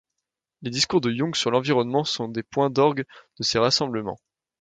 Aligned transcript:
Les 0.63 0.71
discours 0.71 0.99
de 0.99 1.11
Young 1.11 1.35
sur 1.35 1.51
l'environnement 1.51 2.03
sont 2.03 2.27
des 2.27 2.41
points 2.41 2.71
d'orgues 2.71 3.05
de 3.37 3.43
ces 3.43 3.59
rassemblement. 3.59 4.17